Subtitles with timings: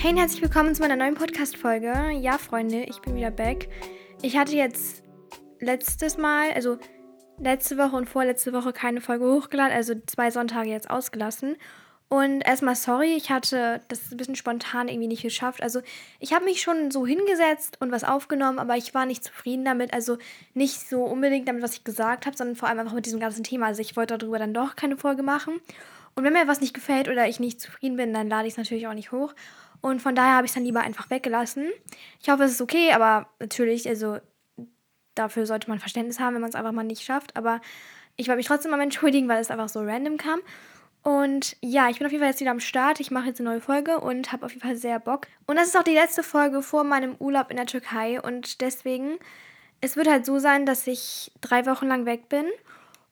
[0.00, 1.92] Hey und herzlich willkommen zu meiner neuen Podcast-Folge.
[2.20, 3.68] Ja, Freunde, ich bin wieder back.
[4.22, 5.02] Ich hatte jetzt
[5.58, 6.78] letztes Mal, also
[7.40, 11.56] letzte Woche und vorletzte Woche keine Folge hochgeladen, also zwei Sonntage jetzt ausgelassen.
[12.08, 15.64] Und erstmal sorry, ich hatte das ein bisschen spontan irgendwie nicht geschafft.
[15.64, 15.80] Also
[16.20, 19.92] ich habe mich schon so hingesetzt und was aufgenommen, aber ich war nicht zufrieden damit.
[19.92, 20.16] Also
[20.54, 23.42] nicht so unbedingt damit, was ich gesagt habe, sondern vor allem einfach mit diesem ganzen
[23.42, 23.66] Thema.
[23.66, 25.60] Also ich wollte darüber dann doch keine Folge machen.
[26.14, 28.58] Und wenn mir was nicht gefällt oder ich nicht zufrieden bin, dann lade ich es
[28.58, 29.34] natürlich auch nicht hoch.
[29.80, 31.70] Und von daher habe ich es dann lieber einfach weggelassen.
[32.20, 34.18] Ich hoffe, es ist okay, aber natürlich, also
[35.14, 37.36] dafür sollte man Verständnis haben, wenn man es einfach mal nicht schafft.
[37.36, 37.60] Aber
[38.16, 40.40] ich wollte mich trotzdem mal entschuldigen, weil es einfach so random kam.
[41.02, 43.00] Und ja, ich bin auf jeden Fall jetzt wieder am Start.
[43.00, 45.26] Ich mache jetzt eine neue Folge und habe auf jeden Fall sehr Bock.
[45.46, 48.20] Und das ist auch die letzte Folge vor meinem Urlaub in der Türkei.
[48.20, 49.18] Und deswegen,
[49.80, 52.46] es wird halt so sein, dass ich drei Wochen lang weg bin.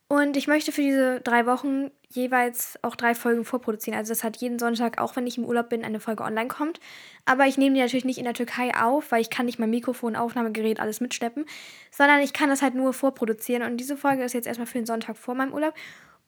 [0.09, 3.98] Und ich möchte für diese drei Wochen jeweils auch drei Folgen vorproduzieren.
[3.98, 6.80] Also das hat jeden Sonntag, auch wenn ich im Urlaub bin, eine Folge online kommt.
[7.24, 9.70] Aber ich nehme die natürlich nicht in der Türkei auf, weil ich kann nicht mein
[9.70, 11.45] Mikrofon, Aufnahmegerät, alles mitschleppen,
[11.91, 13.62] sondern ich kann das halt nur vorproduzieren.
[13.62, 15.75] Und diese Folge ist jetzt erstmal für den Sonntag vor meinem Urlaub.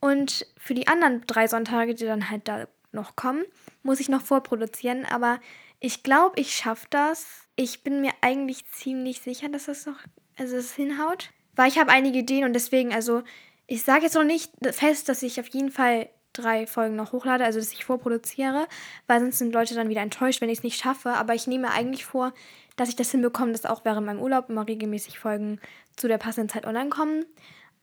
[0.01, 3.45] Und für die anderen drei Sonntage, die dann halt da noch kommen,
[3.83, 5.05] muss ich noch vorproduzieren.
[5.05, 5.41] Aber
[5.81, 7.27] ich glaube, ich schaffe das.
[7.57, 9.99] Ich bin mir eigentlich ziemlich sicher, dass das noch,
[10.37, 11.31] also es hinhaut.
[11.55, 13.23] Weil ich habe einige Ideen und deswegen, also
[13.69, 17.45] ich sage jetzt noch nicht fest, dass ich auf jeden Fall drei Folgen noch hochlade,
[17.45, 18.67] also dass ich vorproduziere,
[19.07, 21.11] weil sonst sind Leute dann wieder enttäuscht, wenn ich es nicht schaffe.
[21.11, 22.33] Aber ich nehme eigentlich vor,
[22.77, 25.61] dass ich das hinbekomme, dass auch während meinem Urlaub immer regelmäßig Folgen
[25.97, 27.27] zu der passenden Zeit online kommen.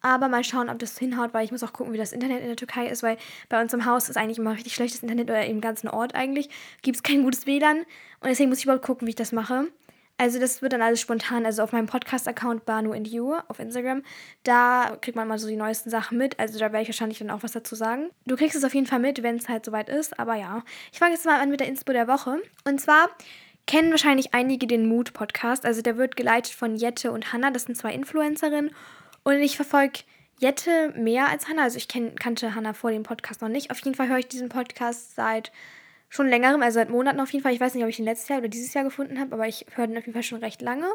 [0.01, 2.47] Aber mal schauen, ob das hinhaut, weil ich muss auch gucken, wie das Internet in
[2.47, 3.17] der Türkei ist, weil
[3.49, 6.49] bei uns im Haus ist eigentlich immer richtig schlechtes Internet oder im ganzen Ort eigentlich.
[6.81, 7.77] Gibt es kein gutes WLAN.
[7.77, 9.67] Und deswegen muss ich überhaupt gucken, wie ich das mache.
[10.17, 11.45] Also das wird dann alles spontan.
[11.45, 14.03] Also auf meinem Podcast-Account Banu and You auf Instagram,
[14.43, 16.39] da kriegt man mal so die neuesten Sachen mit.
[16.39, 18.09] Also da werde ich wahrscheinlich dann auch was dazu sagen.
[18.25, 20.17] Du kriegst es auf jeden Fall mit, wenn es halt soweit ist.
[20.17, 22.41] Aber ja, ich fange jetzt mal an mit der Inspo der Woche.
[22.63, 23.09] Und zwar
[23.67, 25.65] kennen wahrscheinlich einige den Mood-Podcast.
[25.65, 27.51] Also der wird geleitet von Jette und Hannah.
[27.51, 28.71] Das sind zwei Influencerinnen.
[29.23, 29.99] Und ich verfolge
[30.39, 31.63] Jette mehr als Hannah.
[31.63, 33.71] Also ich kenn, kannte Hannah vor dem Podcast noch nicht.
[33.71, 35.51] Auf jeden Fall höre ich diesen Podcast seit
[36.15, 37.53] schon längerem, also seit Monaten auf jeden Fall.
[37.53, 39.65] Ich weiß nicht, ob ich ihn letztes Jahr oder dieses Jahr gefunden habe, aber ich
[39.75, 40.87] höre den auf jeden Fall schon recht lange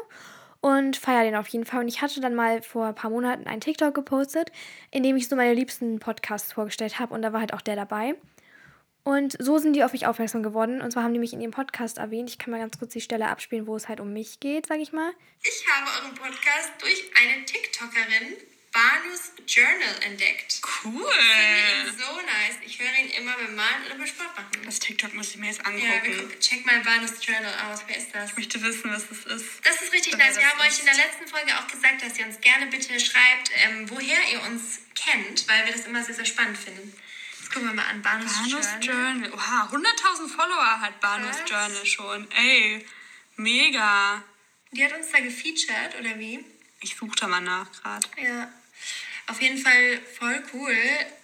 [0.61, 1.81] und feiere den auf jeden Fall.
[1.81, 4.51] Und ich hatte dann mal vor ein paar Monaten einen TikTok gepostet,
[4.91, 7.75] in dem ich so meine liebsten Podcasts vorgestellt habe und da war halt auch der
[7.75, 8.15] dabei.
[9.03, 10.79] Und so sind die auf mich aufmerksam geworden.
[10.79, 12.29] Und zwar haben die mich in ihrem Podcast erwähnt.
[12.29, 14.77] Ich kann mal ganz kurz die Stelle abspielen, wo es halt um mich geht, sag
[14.77, 15.11] ich mal.
[15.41, 18.37] Ich habe euren Podcast durch eine TikTokerin
[18.71, 20.61] Banus Journal entdeckt.
[20.83, 21.03] Cool.
[21.03, 22.55] Ich finde ihn so nice.
[22.65, 24.63] Ich höre ihn immer beim Malen oder beim Sport machen.
[24.63, 25.85] Das TikTok muss ich mir jetzt angucken.
[25.85, 27.81] Ja, wir gucken, check mal Banus Journal aus.
[27.87, 28.29] Wer ist das?
[28.29, 29.65] Ich möchte wissen, was das ist.
[29.65, 30.37] Das ist richtig nice.
[30.37, 33.51] Wir haben euch in der letzten Folge auch gesagt, dass ihr uns gerne bitte schreibt,
[33.55, 36.93] ähm, woher ihr uns kennt, weil wir das immer sehr, sehr spannend finden.
[37.39, 38.01] Jetzt gucken wir mal an.
[38.01, 39.23] Banus, Banus Journal.
[39.23, 39.33] Journal.
[39.33, 41.49] Oha, 100.000 Follower hat Banus Was?
[41.49, 42.31] Journal schon.
[42.31, 42.85] Ey,
[43.35, 44.23] mega.
[44.71, 46.45] Die hat uns da gefeatured, oder wie?
[46.79, 48.07] Ich suche da mal nach gerade.
[48.17, 48.49] Ja.
[49.27, 50.75] Auf jeden Fall voll cool,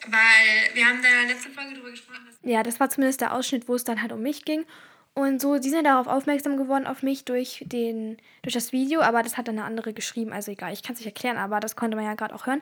[0.07, 3.75] weil wir haben da letzten Folge drüber gesprochen, Ja, das war zumindest der Ausschnitt, wo
[3.75, 4.65] es dann halt um mich ging.
[5.13, 9.23] Und so, die sind darauf aufmerksam geworden, auf mich durch, den, durch das Video, aber
[9.23, 11.75] das hat dann eine andere geschrieben, also egal, ich kann es nicht erklären, aber das
[11.75, 12.61] konnte man ja gerade auch hören.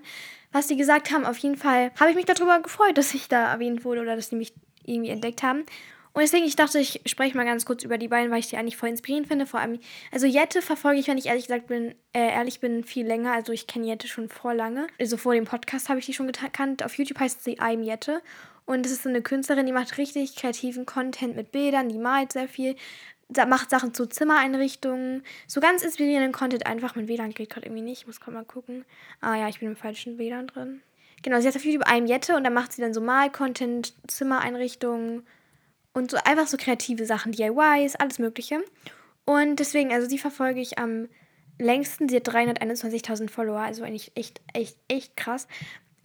[0.53, 3.51] Was die gesagt haben, auf jeden Fall habe ich mich darüber gefreut, dass ich da
[3.51, 4.53] erwähnt wurde oder dass die mich
[4.85, 5.66] irgendwie entdeckt haben.
[6.15, 8.55] Und deswegen, ich dachte, ich spreche mal ganz kurz über die beiden, weil ich die
[8.55, 9.45] eigentlich voll inspirierend finde.
[9.45, 9.79] Vor allem,
[10.13, 13.33] also Jette verfolge ich, wenn ich ehrlich gesagt bin, äh, ehrlich bin, viel länger.
[13.33, 14.87] Also ich kenne Jette schon vor lange.
[14.97, 16.83] Also vor dem Podcast habe ich die schon gekannt.
[16.83, 18.21] Auf YouTube heißt sie I'm Jette.
[18.63, 22.31] Und das ist so eine Künstlerin, die macht richtig kreativen Content mit Bildern, die malt
[22.31, 22.77] sehr viel,
[23.45, 26.95] macht Sachen zu Zimmereinrichtungen, so ganz inspirierenden Content einfach.
[26.95, 28.85] Mein WLAN geht gerade irgendwie nicht, ich muss gerade mal gucken.
[29.19, 30.81] Ah ja, ich bin im falschen WLAN drin.
[31.23, 35.27] Genau, sie hat auf YouTube I'm Jette und da macht sie dann so Mal-Content, Zimmereinrichtungen
[35.95, 38.63] und so einfach so kreative Sachen, DIYs, alles Mögliche.
[39.25, 41.07] Und deswegen, also sie verfolge ich am
[41.57, 42.07] längsten.
[42.09, 45.47] Sie hat 321.000 Follower, also eigentlich echt, echt, echt krass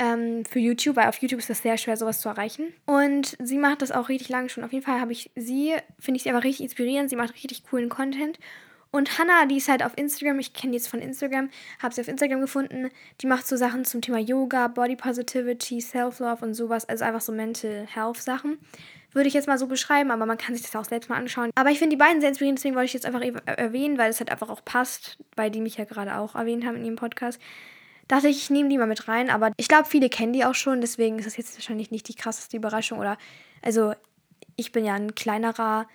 [0.00, 2.72] ähm, für YouTube, weil auf YouTube ist das sehr schwer, sowas zu erreichen.
[2.86, 4.64] Und sie macht das auch richtig lange schon.
[4.64, 7.10] Auf jeden Fall habe ich sie, finde ich sie aber richtig inspirierend.
[7.10, 8.38] Sie macht richtig coolen Content.
[8.92, 11.50] Und Hannah, die ist halt auf Instagram, ich kenne die jetzt von Instagram,
[11.80, 12.90] habe sie auf Instagram gefunden.
[13.20, 17.30] Die macht so Sachen zum Thema Yoga, Body Positivity, Self-Love und sowas, also einfach so
[17.30, 18.58] Mental Health Sachen.
[19.12, 21.50] Würde ich jetzt mal so beschreiben, aber man kann sich das auch selbst mal anschauen.
[21.56, 24.10] Aber ich finde die beiden sehr inspirierend, deswegen wollte ich jetzt einfach ev- erwähnen, weil
[24.10, 26.96] es halt einfach auch passt, weil die mich ja gerade auch erwähnt haben in ihrem
[26.96, 27.40] Podcast.
[28.08, 30.54] Dachte ich, ich nehme die mal mit rein, aber ich glaube, viele kennen die auch
[30.54, 33.18] schon, deswegen ist das jetzt wahrscheinlich nicht die krasseste Überraschung oder,
[33.62, 33.94] also,
[34.56, 35.86] ich bin ja ein kleinerer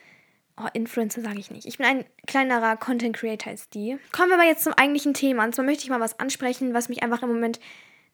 [0.57, 1.67] Oh, Influencer sage ich nicht.
[1.67, 3.97] Ich bin ein kleinerer Content Creator als die.
[4.13, 5.43] Kommen wir aber jetzt zum eigentlichen Thema.
[5.43, 7.59] Und zwar möchte ich mal was ansprechen, was mich einfach im Moment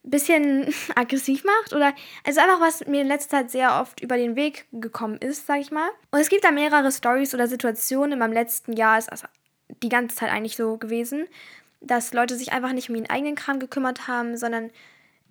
[0.03, 1.93] bisschen aggressiv macht oder
[2.25, 5.59] also einfach was mir in letzter Zeit sehr oft über den Weg gekommen ist, sag
[5.59, 5.89] ich mal.
[6.11, 8.13] Und es gibt da mehrere Stories oder Situationen.
[8.13, 9.23] In meinem letzten Jahr ist das
[9.81, 11.27] die ganze Zeit eigentlich so gewesen,
[11.79, 14.69] dass Leute sich einfach nicht um ihren eigenen Kram gekümmert haben, sondern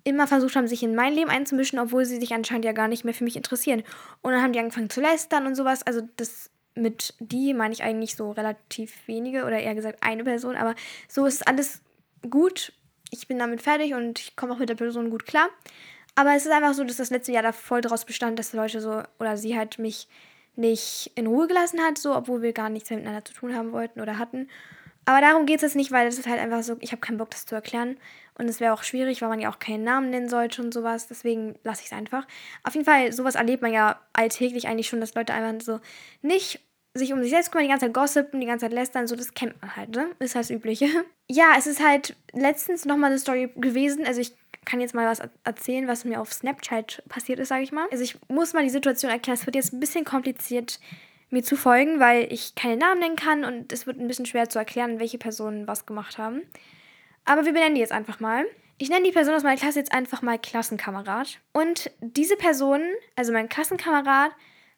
[0.03, 3.05] immer versucht haben, sich in mein Leben einzumischen, obwohl sie sich anscheinend ja gar nicht
[3.05, 3.83] mehr für mich interessieren.
[4.21, 5.83] Und dann haben die angefangen zu lästern und sowas.
[5.83, 10.55] Also das mit die meine ich eigentlich so relativ wenige oder eher gesagt eine Person,
[10.55, 10.75] aber
[11.07, 11.81] so ist alles
[12.29, 12.73] gut.
[13.11, 15.49] Ich bin damit fertig und ich komme auch mit der Person gut klar.
[16.15, 18.81] Aber es ist einfach so, dass das letzte Jahr da voll draus bestand, dass Leute
[18.81, 20.07] so oder sie halt mich
[20.55, 24.01] nicht in Ruhe gelassen hat, so obwohl wir gar nichts miteinander zu tun haben wollten
[24.01, 24.49] oder hatten.
[25.05, 27.17] Aber darum geht es jetzt nicht, weil es ist halt einfach so, ich habe keinen
[27.17, 27.97] Bock, das zu erklären.
[28.35, 31.07] Und es wäre auch schwierig, weil man ja auch keinen Namen nennen sollte und sowas.
[31.07, 32.27] Deswegen lasse ich es einfach.
[32.63, 35.79] Auf jeden Fall, sowas erlebt man ja alltäglich eigentlich schon, dass Leute einfach so
[36.21, 36.59] nicht
[36.93, 39.33] sich um sich selbst kümmern, die ganze Zeit gossipen, die ganze Zeit lästern, so, das
[39.33, 40.09] kennt man halt, ne?
[40.19, 40.87] Ist halt das Übliche.
[41.33, 44.05] Ja, es ist halt letztens nochmal eine Story gewesen.
[44.05, 44.33] Also ich
[44.65, 47.87] kann jetzt mal was erzählen, was mir auf Snapchat passiert ist, sage ich mal.
[47.89, 49.37] Also ich muss mal die Situation erklären.
[49.39, 50.81] Es wird jetzt ein bisschen kompliziert,
[51.29, 54.49] mir zu folgen, weil ich keine Namen nennen kann und es wird ein bisschen schwer
[54.49, 56.41] zu erklären, welche Personen was gemacht haben.
[57.23, 58.45] Aber wir benennen die jetzt einfach mal.
[58.77, 61.39] Ich nenne die Person aus meiner Klasse jetzt einfach mal Klassenkamerad.
[61.53, 62.81] Und diese Person,
[63.15, 64.31] also mein Klassenkamerad,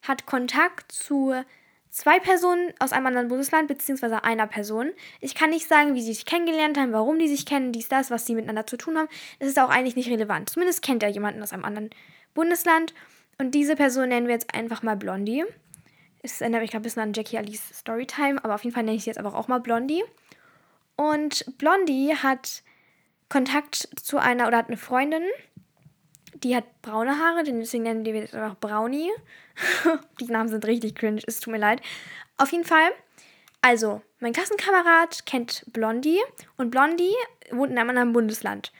[0.03, 1.33] hat Kontakt zu
[1.93, 4.91] zwei Personen aus einem anderen Bundesland, beziehungsweise einer Person.
[5.21, 8.09] Ich kann nicht sagen, wie sie sich kennengelernt haben, warum die sich kennen, dies, das,
[8.09, 9.07] was sie miteinander zu tun haben.
[9.39, 10.49] Das ist auch eigentlich nicht relevant.
[10.49, 11.91] Zumindest kennt er jemanden aus einem anderen
[12.33, 12.95] Bundesland.
[13.37, 15.45] Und diese Person nennen wir jetzt einfach mal Blondie.
[16.23, 18.97] Es erinnert mich gerade ein bisschen an Jackie Alice Storytime, aber auf jeden Fall nenne
[18.97, 20.03] ich sie jetzt einfach auch mal Blondie.
[20.95, 22.63] Und Blondie hat
[23.29, 25.23] Kontakt zu einer oder hat eine Freundin,
[26.35, 29.11] die hat braune Haare, deswegen nennen wir jetzt einfach Brownie.
[30.19, 31.81] die Namen sind richtig cringe, es tut mir leid.
[32.37, 32.91] Auf jeden Fall,
[33.61, 36.19] also, mein Klassenkamerad kennt Blondie
[36.57, 37.13] und Blondie
[37.51, 38.71] wohnt in einem anderen Bundesland.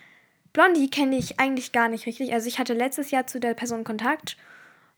[0.51, 2.31] Blondie kenne ich eigentlich gar nicht richtig.
[2.33, 4.37] Also ich hatte letztes Jahr zu der Person Kontakt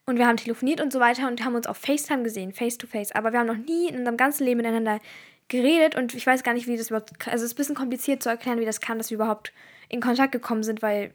[0.05, 2.87] und wir haben telefoniert und so weiter und haben uns auf FaceTime gesehen, face to
[2.87, 3.13] face.
[3.13, 4.99] Aber wir haben noch nie in unserem ganzen Leben miteinander
[5.47, 7.11] geredet und ich weiß gar nicht, wie das überhaupt.
[7.27, 9.53] Also es ist ein bisschen kompliziert zu erklären, wie das kam, dass wir überhaupt
[9.87, 11.13] in Kontakt gekommen sind, weil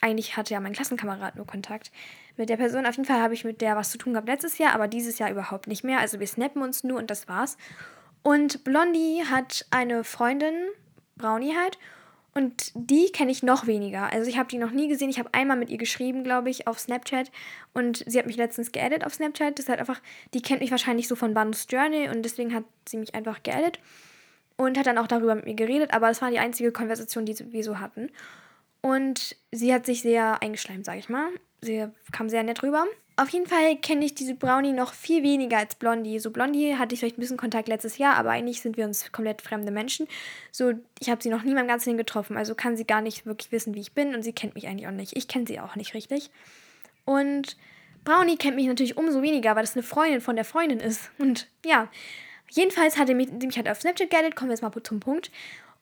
[0.00, 1.90] eigentlich hatte ja mein Klassenkamerad nur Kontakt
[2.36, 2.86] mit der Person.
[2.86, 5.18] Auf jeden Fall habe ich mit der was zu tun gehabt letztes Jahr, aber dieses
[5.18, 6.00] Jahr überhaupt nicht mehr.
[6.00, 7.56] Also wir snappen uns nur und das war's.
[8.22, 10.54] Und Blondie hat eine Freundin,
[11.16, 11.78] Brownie halt,
[12.34, 14.12] und die kenne ich noch weniger.
[14.12, 15.08] Also ich habe die noch nie gesehen.
[15.08, 17.30] Ich habe einmal mit ihr geschrieben, glaube ich, auf Snapchat.
[17.72, 19.56] Und sie hat mich letztens geedit auf Snapchat.
[19.56, 20.00] Das ist halt einfach,
[20.34, 23.78] die kennt mich wahrscheinlich so von Banus Journey und deswegen hat sie mich einfach geedit.
[24.56, 27.36] Und hat dann auch darüber mit mir geredet, aber das war die einzige Konversation, die
[27.52, 28.10] wir so hatten.
[28.82, 31.28] Und sie hat sich sehr eingeschleimt, sage ich mal.
[31.64, 32.86] Sie kam sehr nett rüber.
[33.16, 36.18] Auf jeden Fall kenne ich diese Brownie noch viel weniger als Blondie.
[36.18, 39.12] So Blondie hatte ich vielleicht ein bisschen Kontakt letztes Jahr, aber eigentlich sind wir uns
[39.12, 40.08] komplett fremde Menschen.
[40.50, 43.00] So, ich habe sie noch nie in meinem ganzen Leben getroffen, also kann sie gar
[43.00, 45.16] nicht wirklich wissen, wie ich bin und sie kennt mich eigentlich auch nicht.
[45.16, 46.30] Ich kenne sie auch nicht richtig.
[47.04, 47.56] Und
[48.04, 51.10] Brownie kennt mich natürlich umso weniger, weil das eine Freundin von der Freundin ist.
[51.18, 51.88] Und ja,
[52.50, 55.30] jedenfalls hat er mich, mich halt auf Snapchat geaddet, kommen wir jetzt mal zum Punkt,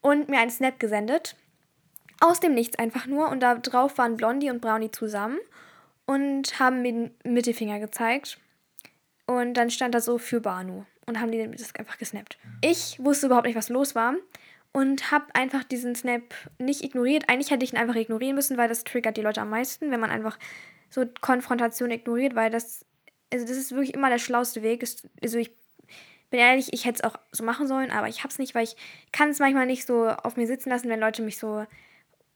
[0.03, 1.35] und mir einen Snap gesendet.
[2.21, 3.31] Aus dem Nichts einfach nur.
[3.31, 5.39] Und da drauf waren Blondie und Brownie zusammen
[6.07, 8.39] und haben mir den Mittelfinger gezeigt.
[9.27, 12.39] Und dann stand da so für Banu und haben die das einfach gesnappt.
[12.61, 14.15] Ich wusste überhaupt nicht, was los war
[14.73, 16.23] und habe einfach diesen Snap
[16.59, 17.29] nicht ignoriert.
[17.29, 20.01] Eigentlich hätte ich ihn einfach ignorieren müssen, weil das triggert die Leute am meisten, wenn
[20.01, 20.39] man einfach
[20.91, 22.85] so Konfrontation ignoriert, weil das,
[23.33, 24.85] also das ist wirklich immer der schlauste Weg.
[25.23, 25.51] Also ich
[26.31, 28.65] bin ehrlich, ich hätte es auch so machen sollen, aber ich habe es nicht, weil
[28.65, 28.77] ich
[29.13, 31.67] kann es manchmal nicht so auf mir sitzen lassen, wenn Leute mich so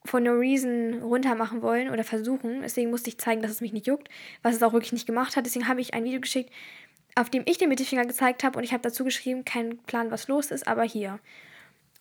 [0.06, 2.62] for no reason runter machen wollen oder versuchen.
[2.62, 4.08] Deswegen musste ich zeigen, dass es mich nicht juckt,
[4.42, 5.46] was es auch wirklich nicht gemacht hat.
[5.46, 6.50] Deswegen habe ich ein Video geschickt,
[7.14, 10.28] auf dem ich den Mittelfinger gezeigt habe und ich habe dazu geschrieben, kein Plan, was
[10.28, 11.18] los ist, aber hier.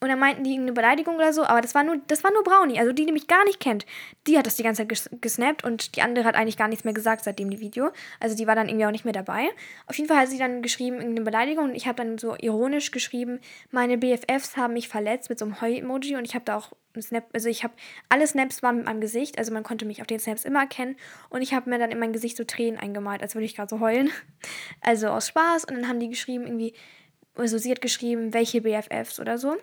[0.02, 2.44] Und dann meinten die eine Beleidigung oder so, aber das war nur, das war nur
[2.44, 3.86] Brownie, also die, die mich gar nicht kennt.
[4.28, 6.84] Die hat das die ganze Zeit ges gesnappt und die andere hat eigentlich gar nichts
[6.84, 7.92] mehr gesagt seitdem die Video.
[8.20, 9.48] Also die war dann irgendwie auch nicht mehr dabei.
[9.88, 12.92] Auf jeden Fall hat sie dann geschrieben, irgendeine Beleidigung und ich habe dann so ironisch
[12.92, 13.40] geschrieben,
[13.72, 17.04] meine BFFs haben mich verletzt mit so einem Heu-Emoji und ich habe da auch einen
[17.04, 17.74] Snap, also ich habe,
[18.10, 20.96] alle Snaps waren mit meinem Gesicht, also man konnte mich auf den Snaps immer erkennen
[21.30, 23.70] und ich habe mir dann in mein Gesicht so Tränen eingemalt, als würde ich gerade
[23.70, 24.12] so heulen.
[24.82, 26.74] Also aus Spaß und dann haben die geschrieben irgendwie,
[27.36, 29.58] also sie hat geschrieben, welche BFFs oder so.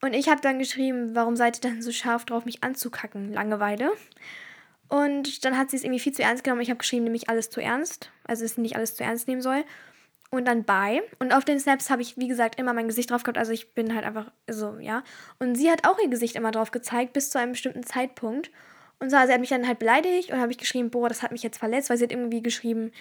[0.00, 3.32] Und ich habe dann geschrieben, warum seid ihr dann so scharf drauf, mich anzukacken?
[3.32, 3.92] Langeweile.
[4.88, 6.60] Und dann hat sie es irgendwie viel zu ernst genommen.
[6.60, 8.10] Ich habe geschrieben, nämlich alles zu ernst.
[8.24, 9.64] Also, dass sie nicht alles zu ernst nehmen soll.
[10.30, 11.02] Und dann bei.
[11.18, 13.38] Und auf den Snaps habe ich, wie gesagt, immer mein Gesicht drauf gehabt.
[13.38, 15.02] Also, ich bin halt einfach so, ja.
[15.38, 18.50] Und sie hat auch ihr Gesicht immer drauf gezeigt, bis zu einem bestimmten Zeitpunkt.
[19.00, 21.22] Und so, also, sie hat mich dann halt beleidigt und habe ich geschrieben, boah, das
[21.22, 22.92] hat mich jetzt verletzt, weil sie hat irgendwie geschrieben,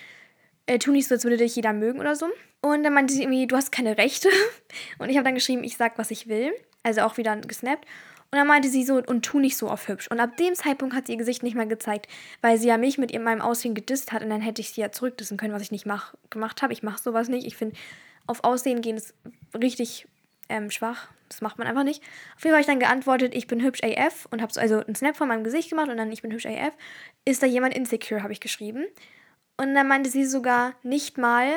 [0.66, 2.28] äh, tu nicht so, als würde dich jeder mögen oder so.
[2.62, 4.30] Und dann meinte sie irgendwie, du hast keine Rechte.
[4.98, 6.54] Und ich habe dann geschrieben, ich sag, was ich will.
[6.84, 7.86] Also auch wieder gesnappt.
[8.32, 10.10] Und dann meinte sie so, und tu nicht so auf hübsch.
[10.10, 12.08] Und ab dem Zeitpunkt hat sie ihr Gesicht nicht mehr gezeigt,
[12.42, 14.92] weil sie ja mich mit meinem Aussehen gedisst hat und dann hätte ich sie ja
[14.92, 16.74] zurückdissen können, was ich nicht mach, gemacht habe.
[16.74, 17.46] Ich mache sowas nicht.
[17.46, 17.76] Ich finde,
[18.26, 19.14] auf Aussehen gehen ist
[19.54, 20.08] richtig
[20.50, 21.10] ähm, schwach.
[21.30, 22.02] Das macht man einfach nicht.
[22.36, 24.80] Auf jeden Fall habe ich dann geantwortet, ich bin hübsch AF und habe so also
[24.80, 26.74] einen Snap von meinem Gesicht gemacht und dann ich bin hübsch AF.
[27.26, 28.86] Ist da jemand insecure, habe ich geschrieben.
[29.58, 31.50] Und dann meinte sie sogar nicht mal,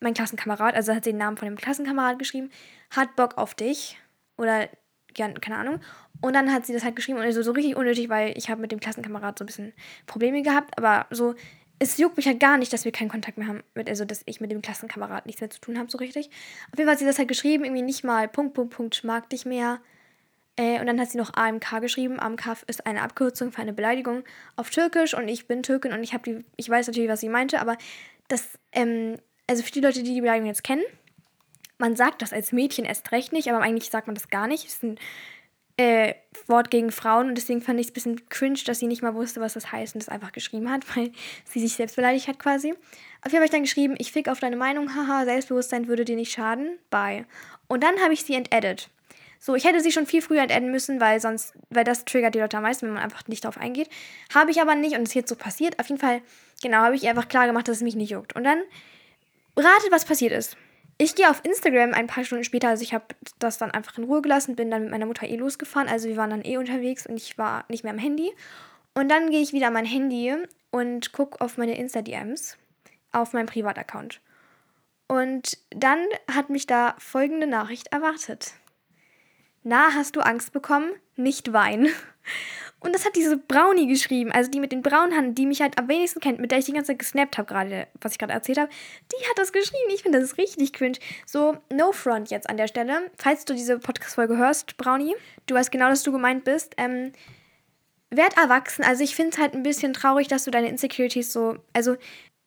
[0.00, 2.50] mein Klassenkamerad, also hat sie den Namen von dem Klassenkamerad geschrieben,
[2.90, 3.98] hat Bock auf dich.
[4.36, 4.68] Oder,
[5.16, 5.80] ja, keine Ahnung.
[6.20, 8.60] Und dann hat sie das halt geschrieben und also so richtig unnötig, weil ich habe
[8.60, 9.72] mit dem Klassenkamerad so ein bisschen
[10.06, 10.78] Probleme gehabt.
[10.78, 11.34] Aber so,
[11.80, 14.22] es juckt mich halt gar nicht, dass wir keinen Kontakt mehr haben, mit, also dass
[14.26, 16.30] ich mit dem Klassenkamerad nichts mehr zu tun habe, so richtig.
[16.70, 19.28] Auf jeden Fall hat sie das halt geschrieben, irgendwie nicht mal Punkt, Punkt, Punkt, mag
[19.30, 19.80] dich mehr.
[20.56, 22.20] Äh, und dann hat sie noch AMK geschrieben.
[22.20, 24.22] AMK ist eine Abkürzung für eine Beleidigung
[24.54, 27.28] auf Türkisch und ich bin Türkin und ich habe die, ich weiß natürlich, was sie
[27.28, 27.76] meinte, aber
[28.28, 29.16] das, ähm,
[29.48, 30.84] also für die Leute, die die Beleidigung jetzt kennen,
[31.82, 34.66] man sagt das als Mädchen erst recht nicht, aber eigentlich sagt man das gar nicht.
[34.66, 34.98] Es ist ein
[35.76, 36.14] äh,
[36.46, 39.14] Wort gegen Frauen und deswegen fand ich es ein bisschen cringe, dass sie nicht mal
[39.14, 41.12] wusste, was das heißt und das einfach geschrieben hat, weil
[41.44, 42.72] sie sich selbst beleidigt hat quasi.
[43.20, 46.16] Auf jeden habe ich dann geschrieben, ich fick auf deine Meinung, haha, Selbstbewusstsein würde dir
[46.16, 47.26] nicht schaden, bye.
[47.66, 48.88] Und dann habe ich sie entedit.
[49.40, 52.38] So, ich hätte sie schon viel früher entenden müssen, weil sonst, weil das triggert die
[52.38, 53.88] Leute am meisten, wenn man einfach nicht darauf eingeht.
[54.32, 55.80] Habe ich aber nicht und es ist jetzt so passiert.
[55.80, 56.22] Auf jeden Fall,
[56.62, 58.36] genau, habe ich ihr einfach klar gemacht, dass es mich nicht juckt.
[58.36, 58.62] Und dann
[59.56, 60.56] ratet, was passiert ist.
[61.02, 63.06] Ich gehe auf Instagram ein paar Stunden später, also ich habe
[63.40, 66.16] das dann einfach in Ruhe gelassen, bin dann mit meiner Mutter eh losgefahren, also wir
[66.16, 68.30] waren dann eh unterwegs und ich war nicht mehr am Handy.
[68.94, 70.32] Und dann gehe ich wieder an mein Handy
[70.70, 72.56] und gucke auf meine Insta-DMs
[73.10, 74.20] auf meinem Privataccount.
[75.08, 78.52] Und dann hat mich da folgende Nachricht erwartet.
[79.64, 80.92] Na, hast du Angst bekommen?
[81.16, 81.88] Nicht weinen.
[82.82, 85.78] Und das hat diese Brownie geschrieben, also die mit den braunen Haaren, die mich halt
[85.78, 88.32] am wenigsten kennt, mit der ich die ganze Zeit gesnappt habe, gerade, was ich gerade
[88.32, 88.70] erzählt habe.
[89.12, 89.92] Die hat das geschrieben.
[89.94, 90.98] Ich finde, das ist richtig cringe.
[91.24, 93.10] So, no front jetzt an der Stelle.
[93.16, 95.14] Falls du diese Podcast-Folge hörst, Brownie,
[95.46, 96.74] du weißt genau, dass du gemeint bist.
[96.76, 97.12] Ähm,
[98.10, 98.84] werd erwachsen.
[98.84, 101.56] Also, ich finde es halt ein bisschen traurig, dass du deine Insecurities so.
[101.72, 101.96] Also,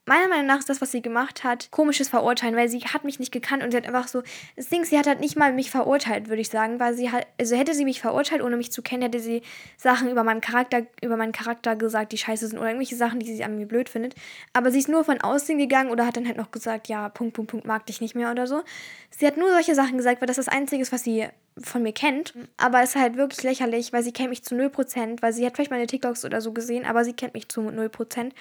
[0.06, 3.20] meiner Meinung nach ist das, was sie gemacht hat, komisches Verurteilen, weil sie hat mich
[3.20, 4.22] nicht gekannt und sie hat einfach so,
[4.56, 7.26] das Ding, sie hat halt nicht mal mich verurteilt, würde ich sagen, weil sie halt,
[7.40, 9.42] also hätte sie mich verurteilt, ohne mich zu kennen, hätte sie
[9.78, 13.34] Sachen über meinen Charakter, über meinen Charakter gesagt, die scheiße sind oder irgendwelche Sachen, die
[13.34, 14.16] sie an mir blöd findet.
[14.54, 17.34] Aber sie ist nur von Aussehen gegangen oder hat dann halt noch gesagt, ja, Punkt,
[17.34, 18.64] Punkt, Punkt, mag dich nicht mehr oder so.
[19.10, 21.94] Sie hat nur solche Sachen gesagt, weil das das Einzige ist, was sie von mir
[21.94, 22.34] kennt.
[22.58, 25.56] Aber es ist halt wirklich lächerlich, weil sie kennt mich zu 0%, weil sie hat
[25.56, 28.32] vielleicht meine TikToks oder so gesehen, aber sie kennt mich zu 0%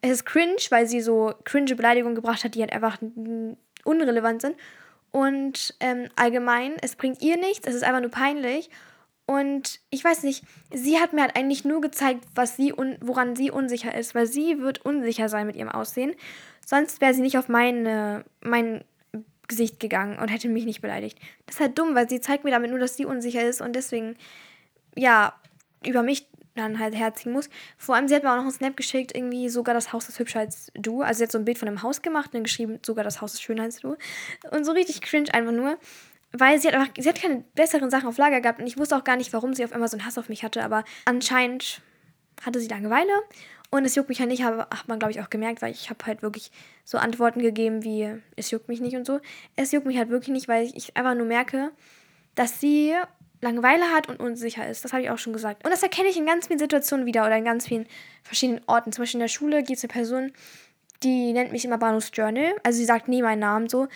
[0.00, 2.98] es ist cringe, weil sie so cringe Beleidigungen gebracht hat, die halt einfach
[3.84, 4.56] unrelevant sind.
[5.10, 8.70] Und ähm, allgemein, es bringt ihr nichts, es ist einfach nur peinlich.
[9.26, 13.50] Und ich weiß nicht, sie hat mir halt eigentlich nur gezeigt, was sie woran sie
[13.50, 16.14] unsicher ist, weil sie wird unsicher sein mit ihrem Aussehen.
[16.64, 18.84] Sonst wäre sie nicht auf meine, mein
[19.46, 21.18] Gesicht gegangen und hätte mich nicht beleidigt.
[21.46, 23.74] Das ist halt dumm, weil sie zeigt mir damit nur, dass sie unsicher ist und
[23.74, 24.16] deswegen,
[24.94, 25.34] ja,
[25.86, 26.26] über mich
[26.58, 27.48] dann halt herziehen muss.
[27.76, 30.18] Vor allem, sie hat mir auch noch einen Snap geschickt, irgendwie sogar das Haus ist
[30.18, 31.02] hübscher als du.
[31.02, 33.34] Also sie hat so ein Bild von einem Haus gemacht und geschrieben, sogar das Haus
[33.34, 33.96] ist schöner als du.
[34.50, 35.78] Und so richtig cringe einfach nur.
[36.32, 38.96] Weil sie hat einfach, sie hat keine besseren Sachen auf Lager gehabt und ich wusste
[38.96, 41.80] auch gar nicht, warum sie auf einmal so einen Hass auf mich hatte, aber anscheinend
[42.44, 43.12] hatte sie Langeweile
[43.70, 46.04] und es juckt mich halt nicht, hat man glaube ich auch gemerkt, weil ich habe
[46.04, 46.50] halt wirklich
[46.84, 49.20] so Antworten gegeben wie, es juckt mich nicht und so.
[49.56, 51.70] Es juckt mich halt wirklich nicht, weil ich einfach nur merke,
[52.34, 52.94] dass sie
[53.40, 54.84] Langeweile hat und unsicher ist.
[54.84, 55.64] Das habe ich auch schon gesagt.
[55.64, 57.86] Und das erkenne ich in ganz vielen Situationen wieder oder in ganz vielen
[58.22, 58.92] verschiedenen Orten.
[58.92, 60.32] Zum Beispiel in der Schule gibt es eine Person,
[61.02, 62.54] die nennt mich immer Banus Journal.
[62.64, 63.88] Also sie sagt nie meinen Namen so,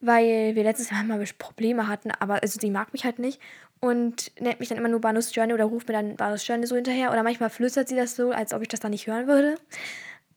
[0.00, 3.40] weil wir letztes Mal mal Probleme hatten, aber also sie mag mich halt nicht
[3.80, 6.74] und nennt mich dann immer nur Banus Journal oder ruft mir dann Banus Journal so
[6.74, 9.56] hinterher oder manchmal flüstert sie das so, als ob ich das dann nicht hören würde.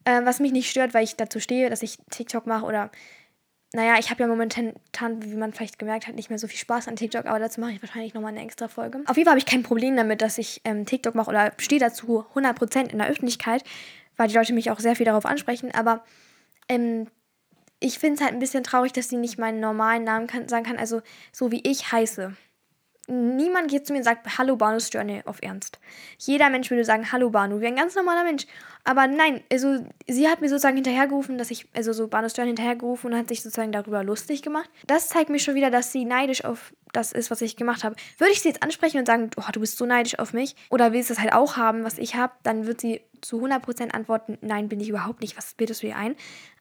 [0.06, 2.91] Äh, was mich nicht stört, weil ich dazu stehe, dass ich TikTok mache oder
[3.73, 4.73] naja, ich habe ja momentan,
[5.19, 7.71] wie man vielleicht gemerkt hat, nicht mehr so viel Spaß an TikTok, aber dazu mache
[7.71, 9.01] ich wahrscheinlich nochmal eine extra Folge.
[9.05, 11.79] Auf jeden Fall habe ich kein Problem damit, dass ich ähm, TikTok mache oder stehe
[11.79, 13.63] dazu 100% in der Öffentlichkeit,
[14.17, 16.03] weil die Leute mich auch sehr viel darauf ansprechen, aber
[16.67, 17.07] ähm,
[17.79, 20.65] ich finde es halt ein bisschen traurig, dass sie nicht meinen normalen Namen kann, sagen
[20.65, 21.01] kann, also
[21.31, 22.35] so wie ich heiße
[23.08, 25.79] niemand geht zu mir und sagt, hallo Banus Journey auf Ernst.
[26.17, 28.46] Jeder Mensch würde sagen, hallo Banu, wie ein ganz normaler Mensch.
[28.84, 33.12] Aber nein, also sie hat mir sozusagen hinterhergerufen, dass ich, also so Banus Journey hinterhergerufen
[33.12, 34.70] und hat sich sozusagen darüber lustig gemacht.
[34.88, 37.96] Das zeigt mir schon wieder, dass sie neidisch auf das ist, was ich gemacht habe.
[38.17, 40.91] Würde ich sie jetzt ansprechen und sagen, oh, du bist so neidisch auf mich oder
[40.91, 44.38] willst du das halt auch haben, was ich habe, dann wird sie zu 100% antworten,
[44.41, 46.15] nein, bin ich überhaupt nicht, was bildest du dir ein?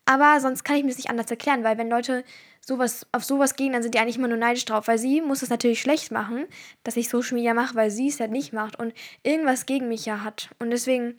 [0.04, 2.24] Aber sonst kann ich mir das nicht anders erklären, weil wenn Leute
[2.60, 5.42] sowas, auf sowas gehen, dann sind die eigentlich immer nur neidisch drauf, weil sie muss
[5.42, 6.46] es natürlich schlecht machen,
[6.84, 8.92] dass ich Social Media mache, weil sie es ja nicht macht und
[9.22, 10.50] irgendwas gegen mich ja hat.
[10.58, 11.18] Und deswegen,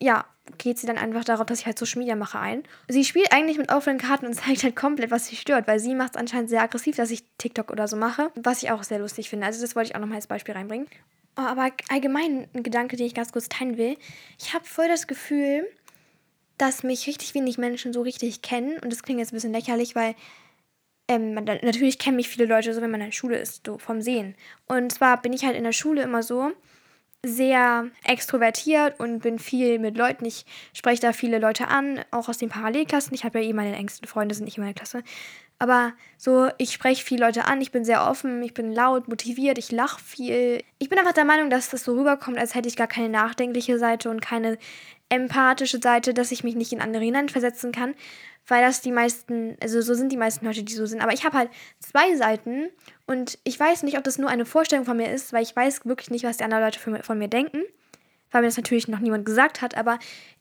[0.00, 0.24] ja,
[0.56, 2.62] geht sie dann einfach darauf, dass ich halt Social Media mache ein.
[2.88, 5.94] Sie spielt eigentlich mit offenen Karten und zeigt halt komplett, was sie stört, weil sie
[5.94, 8.98] macht es anscheinend sehr aggressiv, dass ich TikTok oder so mache, was ich auch sehr
[8.98, 9.46] lustig finde.
[9.46, 10.88] Also das wollte ich auch nochmal als Beispiel reinbringen.
[11.36, 13.96] Oh, aber allgemein ein Gedanke, den ich ganz kurz teilen will.
[14.40, 15.68] Ich habe voll das Gefühl,
[16.58, 18.78] dass mich richtig wenig Menschen so richtig kennen.
[18.80, 20.14] Und das klingt jetzt ein bisschen lächerlich, weil
[21.08, 23.78] ähm, man, natürlich kennen mich viele Leute so, wenn man in der Schule ist, so
[23.78, 24.34] vom Sehen.
[24.66, 26.52] Und zwar bin ich halt in der Schule immer so
[27.24, 30.24] sehr extrovertiert und bin viel mit Leuten.
[30.24, 33.14] Ich spreche da viele Leute an, auch aus den Parallelklassen.
[33.14, 35.02] Ich habe ja eh meine engsten Freunde, sind nicht in meiner Klasse.
[35.58, 39.58] Aber so, ich spreche viele Leute an, ich bin sehr offen, ich bin laut, motiviert,
[39.58, 40.62] ich lache viel.
[40.78, 43.78] Ich bin einfach der Meinung, dass das so rüberkommt, als hätte ich gar keine nachdenkliche
[43.78, 44.58] Seite und keine
[45.08, 47.94] empathische Seite, dass ich mich nicht in andere hineinversetzen kann,
[48.46, 51.00] weil das die meisten, also so sind die meisten Leute, die so sind.
[51.00, 51.50] Aber ich habe halt
[51.80, 52.68] zwei Seiten
[53.06, 55.86] und ich weiß nicht, ob das nur eine Vorstellung von mir ist, weil ich weiß
[55.86, 57.62] wirklich nicht, was die anderen Leute von mir denken,
[58.30, 59.76] weil mir das natürlich noch niemand gesagt hat.
[59.76, 59.98] Aber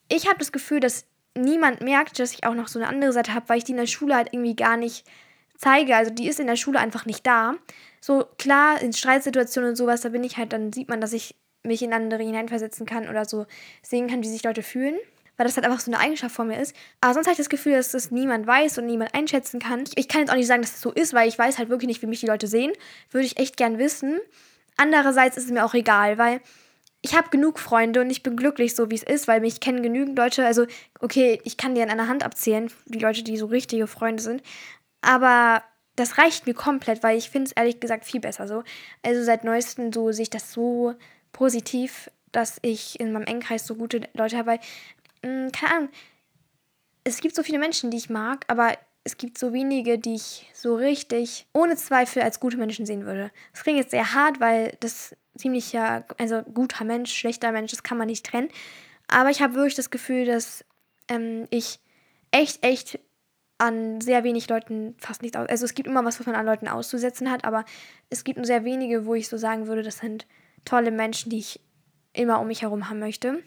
[0.09, 1.05] ich habe das Gefühl, dass
[1.37, 3.77] niemand merkt, dass ich auch noch so eine andere Seite habe, weil ich die in
[3.77, 5.05] der Schule halt irgendwie gar nicht
[5.57, 5.95] zeige.
[5.95, 7.55] Also die ist in der Schule einfach nicht da.
[8.01, 11.35] So klar, in Streitsituationen und sowas, da bin ich halt, dann sieht man, dass ich
[11.63, 13.45] mich in andere hineinversetzen kann oder so
[13.81, 14.95] sehen kann, wie sich Leute fühlen.
[15.35, 16.75] Weil das halt einfach so eine Eigenschaft von mir ist.
[16.99, 19.83] Aber sonst habe ich das Gefühl, dass das niemand weiß und niemand einschätzen kann.
[19.95, 21.69] Ich kann jetzt auch nicht sagen, dass es das so ist, weil ich weiß halt
[21.69, 22.71] wirklich nicht, wie mich die Leute sehen.
[23.11, 24.19] Würde ich echt gern wissen.
[24.77, 26.41] Andererseits ist es mir auch egal, weil
[27.01, 29.83] ich habe genug Freunde und ich bin glücklich, so wie es ist, weil mich kennen
[29.83, 30.45] genügend Leute.
[30.45, 30.65] Also,
[30.99, 34.41] okay, ich kann dir an einer Hand abzählen, die Leute, die so richtige Freunde sind.
[35.01, 35.63] Aber
[35.95, 38.63] das reicht mir komplett, weil ich finde es ehrlich gesagt viel besser so.
[39.03, 40.95] Also seit neuestem so sehe ich das so
[41.31, 44.59] positiv, dass ich in meinem Engkreis so gute Leute habe,
[45.23, 45.89] mh, hm, keine Ahnung,
[47.03, 48.73] es gibt so viele Menschen, die ich mag, aber
[49.03, 53.31] es gibt so wenige, die ich so richtig ohne Zweifel als gute Menschen sehen würde.
[53.53, 57.83] Das klingt jetzt sehr hart, weil das ziemlich ja, also guter Mensch, schlechter Mensch, das
[57.83, 58.49] kann man nicht trennen.
[59.07, 60.65] Aber ich habe wirklich das Gefühl, dass
[61.07, 61.79] ähm, ich
[62.31, 62.99] echt, echt
[63.57, 65.49] an sehr wenig Leuten fast nichts aus.
[65.49, 67.65] Also es gibt immer was, was man an Leuten auszusetzen hat, aber
[68.09, 70.27] es gibt nur sehr wenige, wo ich so sagen würde, das sind
[70.65, 71.59] tolle Menschen, die ich
[72.13, 73.43] immer um mich herum haben möchte.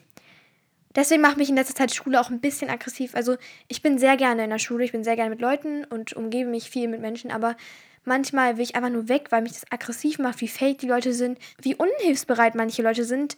[0.95, 3.15] Deswegen macht mich in letzter Zeit Schule auch ein bisschen aggressiv.
[3.15, 3.37] Also
[3.69, 6.49] ich bin sehr gerne in der Schule, ich bin sehr gerne mit Leuten und umgebe
[6.49, 7.55] mich viel mit Menschen, aber
[8.03, 11.13] manchmal will ich einfach nur weg, weil mich das aggressiv macht, wie fake die Leute
[11.13, 13.35] sind, wie unhilfsbereit manche Leute sind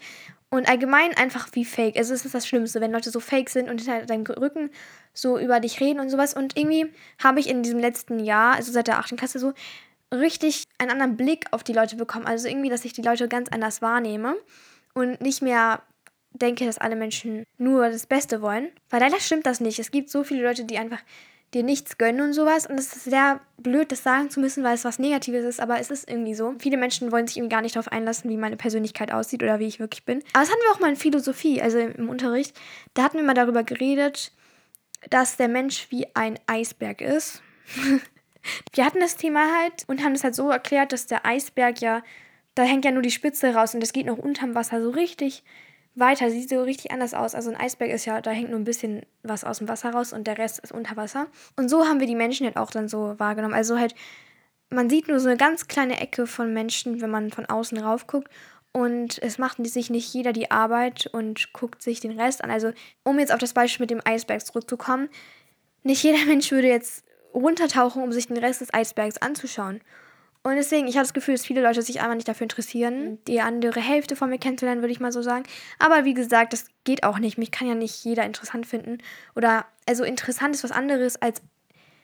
[0.49, 1.97] und allgemein einfach wie fake.
[1.97, 4.69] Also es ist das Schlimmste, wenn Leute so fake sind und hinter deinem Rücken
[5.13, 6.33] so über dich reden und sowas.
[6.33, 9.17] Und irgendwie habe ich in diesem letzten Jahr, also seit der 8.
[9.17, 9.53] Klasse so,
[10.13, 12.25] richtig einen anderen Blick auf die Leute bekommen.
[12.27, 14.35] Also irgendwie, dass ich die Leute ganz anders wahrnehme
[14.93, 15.81] und nicht mehr
[16.33, 18.69] denke, dass alle Menschen nur das Beste wollen.
[18.89, 19.79] Weil leider stimmt das nicht.
[19.79, 21.01] Es gibt so viele Leute, die einfach
[21.53, 22.65] dir nichts gönnen und sowas.
[22.65, 25.79] Und es ist sehr blöd, das sagen zu müssen, weil es was Negatives ist, aber
[25.79, 26.55] es ist irgendwie so.
[26.59, 29.67] Viele Menschen wollen sich irgendwie gar nicht darauf einlassen, wie meine Persönlichkeit aussieht oder wie
[29.67, 30.19] ich wirklich bin.
[30.33, 32.55] Aber das hatten wir auch mal in Philosophie, also im Unterricht.
[32.93, 34.31] Da hatten wir mal darüber geredet,
[35.09, 37.41] dass der Mensch wie ein Eisberg ist.
[38.73, 42.03] wir hatten das Thema halt und haben es halt so erklärt, dass der Eisberg ja,
[42.55, 45.43] da hängt ja nur die Spitze raus und das geht noch unterm Wasser so richtig
[45.95, 46.29] weiter.
[46.29, 47.35] Sieht so richtig anders aus.
[47.35, 50.13] Also ein Eisberg ist ja, da hängt nur ein bisschen was aus dem Wasser raus
[50.13, 51.27] und der Rest ist unter Wasser.
[51.55, 53.53] Und so haben wir die Menschen halt auch dann so wahrgenommen.
[53.53, 53.95] Also halt,
[54.69, 58.07] man sieht nur so eine ganz kleine Ecke von Menschen, wenn man von außen rauf
[58.07, 58.29] guckt.
[58.71, 62.49] Und es macht sich nicht jeder die Arbeit und guckt sich den Rest an.
[62.49, 65.09] Also, um jetzt auf das Beispiel mit dem Eisberg zurückzukommen,
[65.83, 69.81] nicht jeder Mensch würde jetzt runtertauchen, um sich den Rest des Eisbergs anzuschauen.
[70.43, 73.39] Und deswegen, ich habe das Gefühl, dass viele Leute sich einfach nicht dafür interessieren, die
[73.39, 75.45] andere Hälfte von mir kennenzulernen, würde ich mal so sagen.
[75.79, 77.37] Aber wie gesagt, das geht auch nicht.
[77.37, 78.97] Mich kann ja nicht jeder interessant finden.
[79.35, 81.41] Oder, also interessant ist was anderes als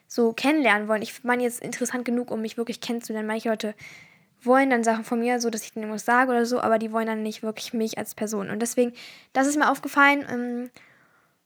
[0.08, 1.02] so kennenlernen wollen.
[1.02, 3.28] Ich meine jetzt interessant genug, um mich wirklich kennenzulernen.
[3.28, 3.76] Manche Leute
[4.42, 6.94] wollen dann Sachen von mir, so dass ich denen irgendwas sage oder so, aber die
[6.94, 8.50] wollen dann nicht wirklich mich als Person.
[8.50, 8.94] Und deswegen,
[9.34, 10.26] das ist mir aufgefallen.
[10.32, 10.70] Ähm,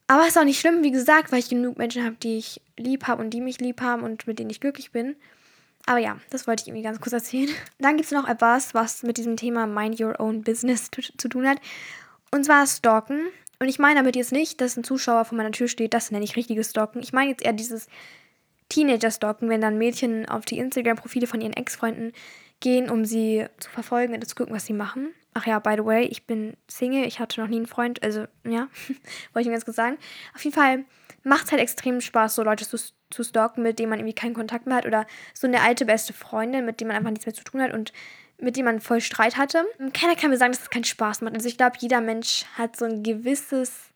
[0.06, 3.08] aber ist auch nicht schlimm, wie gesagt, weil ich genug Menschen habe, die ich lieb
[3.08, 5.16] habe und die mich lieb haben und mit denen ich glücklich bin.
[5.86, 7.48] Aber ja, das wollte ich irgendwie ganz kurz erzählen.
[7.78, 11.46] Dann gibt es noch etwas, was mit diesem Thema Mind Your Own Business zu tun
[11.46, 11.58] hat.
[12.30, 13.28] Und zwar Stalken.
[13.60, 16.24] Und ich meine damit jetzt nicht, dass ein Zuschauer vor meiner Tür steht, das nenne
[16.24, 17.00] ich richtiges Stalken.
[17.00, 17.86] Ich meine jetzt eher dieses
[18.68, 22.12] Teenager-Stalken, wenn dann Mädchen auf die Instagram-Profile von ihren Ex-Freunden
[22.60, 25.14] gehen, um sie zu verfolgen und zu gucken, was sie machen.
[25.34, 28.26] Ach ja, by the way, ich bin Single, ich hatte noch nie einen Freund, also
[28.44, 28.68] ja,
[29.32, 29.98] wollte ich mir ganz kurz sagen.
[30.34, 30.84] Auf jeden Fall
[31.24, 32.78] macht es halt extrem Spaß, so Leute zu,
[33.10, 36.12] zu stalken, mit denen man irgendwie keinen Kontakt mehr hat oder so eine alte beste
[36.12, 37.92] Freundin, mit der man einfach nichts mehr zu tun hat und
[38.38, 39.64] mit dem man voll Streit hatte.
[39.92, 41.34] Keiner kann mir sagen, dass es keinen Spaß macht.
[41.34, 43.94] Also ich glaube, jeder Mensch hat so ein gewisses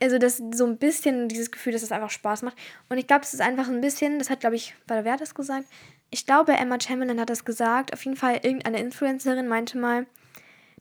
[0.00, 2.56] also das so ein bisschen dieses Gefühl, dass es einfach Spaß macht.
[2.88, 5.34] Und ich glaube, es ist einfach ein bisschen, das hat, glaube ich, wer hat das
[5.34, 5.66] gesagt?
[6.10, 7.92] Ich glaube, Emma Chamberlain hat das gesagt.
[7.92, 10.06] Auf jeden Fall irgendeine Influencerin meinte mal,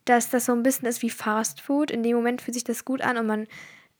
[0.06, 1.92] dass das so ein bisschen ist wie Fast Food.
[1.92, 3.48] In dem Moment fühlt sich das gut an und man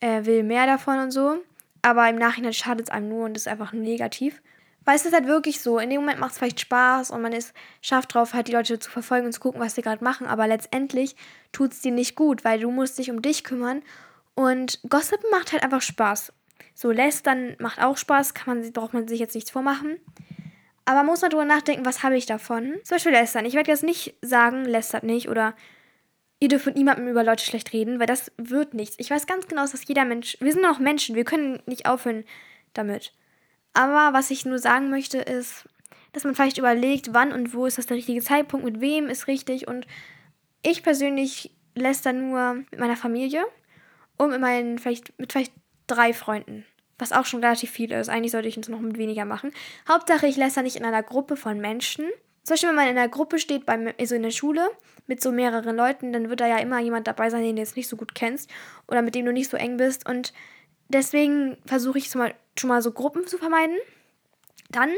[0.00, 1.38] äh, will mehr davon und so.
[1.82, 4.40] Aber im Nachhinein schadet es einem nur und ist einfach nur negativ.
[4.84, 7.32] Weil es ist halt wirklich so, in dem Moment macht es vielleicht Spaß und man
[7.32, 10.26] ist scharf drauf, halt die Leute zu verfolgen und zu gucken, was sie gerade machen.
[10.26, 11.14] Aber letztendlich
[11.52, 13.82] tut es dir nicht gut, weil du musst dich um dich kümmern.
[14.34, 16.32] Und Gossip macht halt einfach Spaß.
[16.74, 19.98] So, Lästern macht auch Spaß, kann man, braucht man sich jetzt nichts vormachen.
[20.84, 22.76] Aber man muss mal drüber nachdenken, was habe ich davon?
[22.84, 23.44] Zum Beispiel Lästern.
[23.44, 25.54] Ich werde jetzt nicht sagen, lästert nicht oder
[26.40, 28.96] ihr dürft mit niemandem über Leute schlecht reden, weil das wird nichts.
[28.98, 32.24] Ich weiß ganz genau, dass jeder Mensch, wir sind auch Menschen, wir können nicht aufhören
[32.74, 33.12] damit.
[33.74, 35.68] Aber was ich nur sagen möchte, ist,
[36.12, 39.26] dass man vielleicht überlegt, wann und wo ist das der richtige Zeitpunkt, mit wem ist
[39.26, 39.68] richtig.
[39.68, 39.86] Und
[40.62, 43.44] ich persönlich lässt dann nur mit meiner Familie
[44.16, 45.52] und mit meinen, vielleicht, mit vielleicht
[45.86, 46.64] drei Freunden.
[46.98, 48.08] Was auch schon relativ viel ist.
[48.08, 49.52] Eigentlich sollte ich es noch mit weniger machen.
[49.88, 52.06] Hauptsache, ich lässt da nicht in einer Gruppe von Menschen.
[52.48, 54.70] Zum Beispiel, wenn man in einer Gruppe steht, beim, also in der Schule,
[55.06, 57.76] mit so mehreren Leuten, dann wird da ja immer jemand dabei sein, den du jetzt
[57.76, 58.48] nicht so gut kennst
[58.86, 60.08] oder mit dem du nicht so eng bist.
[60.08, 60.32] Und
[60.88, 62.32] deswegen versuche ich schon
[62.64, 63.76] mal so Gruppen zu vermeiden.
[64.70, 64.88] Dann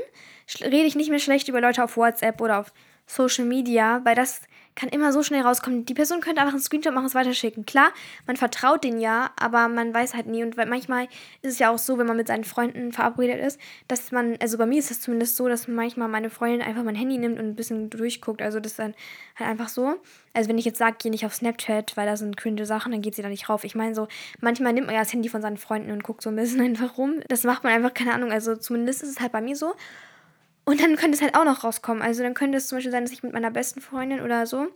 [0.60, 2.72] rede ich nicht mehr schlecht über Leute auf WhatsApp oder auf
[3.08, 4.42] Social Media, weil das
[4.80, 5.84] kann immer so schnell rauskommen.
[5.84, 7.66] Die Person könnte einfach einen Screenshot machen und es weiterschicken.
[7.66, 7.92] Klar,
[8.26, 10.42] man vertraut den ja, aber man weiß halt nie.
[10.42, 11.04] Und manchmal
[11.42, 14.56] ist es ja auch so, wenn man mit seinen Freunden verabredet ist, dass man, also
[14.56, 17.44] bei mir ist es zumindest so, dass manchmal meine Freundin einfach mein Handy nimmt und
[17.44, 18.40] ein bisschen durchguckt.
[18.40, 18.94] Also das ist dann
[19.36, 19.96] halt einfach so.
[20.32, 23.02] Also wenn ich jetzt sage, geh nicht auf Snapchat, weil da sind cringe Sachen, dann
[23.02, 23.64] geht sie da nicht rauf.
[23.64, 24.08] Ich meine so,
[24.40, 26.96] manchmal nimmt man ja das Handy von seinen Freunden und guckt so ein bisschen einfach
[26.96, 27.20] rum.
[27.28, 28.32] Das macht man einfach, keine Ahnung.
[28.32, 29.74] Also zumindest ist es halt bei mir so.
[30.64, 32.02] Und dann könnte es halt auch noch rauskommen.
[32.02, 34.68] Also dann könnte es zum Beispiel sein, dass ich mit meiner besten Freundin oder so,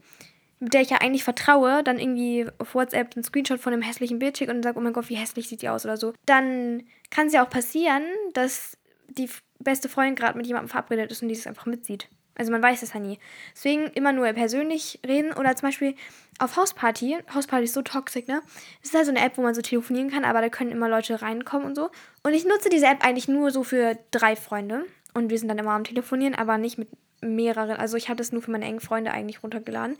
[0.60, 4.18] mit der ich ja eigentlich vertraue, dann irgendwie auf WhatsApp einen Screenshot von einem hässlichen
[4.18, 6.14] Bild schicke und sage, oh mein Gott, wie hässlich sieht die aus oder so.
[6.26, 8.76] Dann kann es ja auch passieren, dass
[9.08, 12.08] die beste Freundin gerade mit jemandem verabredet ist und dieses einfach mitsieht.
[12.36, 13.18] Also man weiß es ja nie.
[13.54, 15.94] Deswegen immer nur persönlich reden oder zum Beispiel
[16.38, 17.18] auf Hausparty.
[17.32, 18.42] Hausparty ist so toxisch, ne?
[18.82, 20.88] Es ist halt so eine App, wo man so telefonieren kann, aber da können immer
[20.88, 21.90] Leute reinkommen und so.
[22.24, 24.84] Und ich nutze diese App eigentlich nur so für drei Freunde.
[25.14, 26.88] Und wir sind dann immer am Telefonieren, aber nicht mit
[27.20, 27.76] mehreren.
[27.76, 29.96] Also ich hatte es nur für meine engen Freunde eigentlich runtergeladen,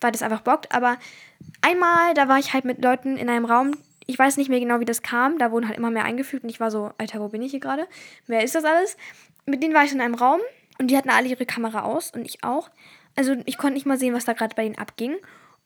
[0.00, 0.72] weil das einfach bockt.
[0.72, 0.96] Aber
[1.60, 3.72] einmal, da war ich halt mit Leuten in einem Raum.
[4.06, 5.38] Ich weiß nicht mehr genau, wie das kam.
[5.38, 7.60] Da wurden halt immer mehr eingefügt und ich war so, Alter, wo bin ich hier
[7.60, 7.86] gerade?
[8.26, 8.96] Wer ist das alles?
[9.46, 10.40] Mit denen war ich in einem Raum
[10.78, 12.70] und die hatten alle ihre Kamera aus und ich auch.
[13.16, 15.16] Also ich konnte nicht mal sehen, was da gerade bei ihnen abging.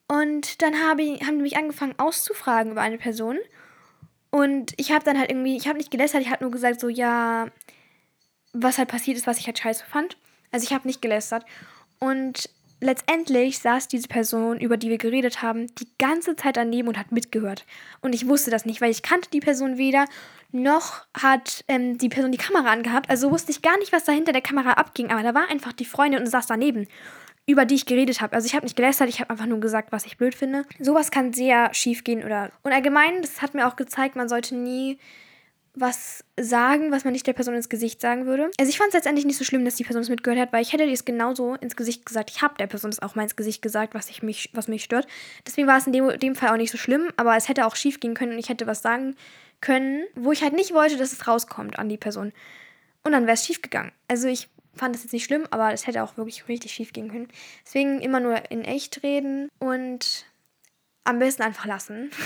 [0.06, 3.38] Und dann hab ich, haben die mich angefangen auszufragen über eine Person.
[4.30, 6.88] Und ich habe dann halt irgendwie, ich habe nicht gelästert, ich habe nur gesagt so,
[6.88, 7.48] ja,
[8.62, 10.16] was halt passiert ist, was ich halt scheiße fand.
[10.52, 11.44] Also ich habe nicht gelästert.
[11.98, 12.48] Und
[12.80, 17.12] letztendlich saß diese Person, über die wir geredet haben, die ganze Zeit daneben und hat
[17.12, 17.64] mitgehört.
[18.00, 20.06] Und ich wusste das nicht, weil ich kannte die Person weder,
[20.50, 23.10] noch hat ähm, die Person die Kamera angehabt.
[23.10, 25.10] Also wusste ich gar nicht, was da hinter der Kamera abging.
[25.10, 26.86] Aber da war einfach die Freundin und saß daneben,
[27.46, 28.34] über die ich geredet habe.
[28.34, 30.64] Also ich habe nicht gelästert, ich habe einfach nur gesagt, was ich blöd finde.
[30.78, 32.50] Sowas kann sehr schief gehen oder...
[32.62, 34.98] Und allgemein, das hat mir auch gezeigt, man sollte nie
[35.80, 38.50] was sagen, was man nicht der Person ins Gesicht sagen würde.
[38.58, 40.62] Also ich fand es letztendlich nicht so schlimm, dass die Person es mitgehört hat, weil
[40.62, 42.30] ich hätte es genauso ins Gesicht gesagt.
[42.30, 44.84] Ich habe der Person es auch mal ins Gesicht gesagt, was, ich mich, was mich
[44.84, 45.06] stört.
[45.46, 47.76] Deswegen war es in dem, dem Fall auch nicht so schlimm, aber es hätte auch
[47.76, 49.16] schief gehen können und ich hätte was sagen
[49.60, 52.32] können, wo ich halt nicht wollte, dass es rauskommt an die Person.
[53.04, 53.92] Und dann wäre es schief gegangen.
[54.06, 57.10] Also ich fand es jetzt nicht schlimm, aber es hätte auch wirklich richtig schief gehen
[57.10, 57.28] können.
[57.64, 60.26] Deswegen immer nur in echt reden und
[61.04, 62.10] am besten einfach lassen.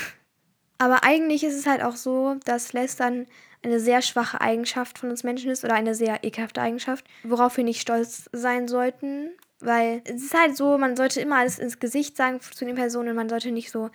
[0.83, 3.29] Aber eigentlich ist es halt auch so, dass Lästern
[3.63, 7.63] eine sehr schwache Eigenschaft von uns Menschen ist oder eine sehr ekelhafte Eigenschaft, worauf wir
[7.63, 9.31] nicht stolz sein sollten.
[9.61, 13.15] Weil es ist halt so, man sollte immer alles ins Gesicht sagen zu den Personen,
[13.15, 13.91] man sollte nicht so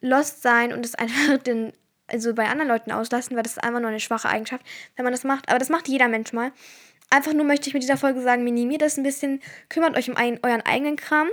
[0.00, 1.74] lost sein und es einfach den,
[2.06, 4.64] also bei anderen Leuten auslassen, weil das ist einfach nur eine schwache Eigenschaft,
[4.96, 5.50] wenn man das macht.
[5.50, 6.52] Aber das macht jeder Mensch mal.
[7.10, 10.16] Einfach nur möchte ich mit dieser Folge sagen, minimiert das ein bisschen, kümmert euch um
[10.16, 11.28] ein, euren eigenen Kram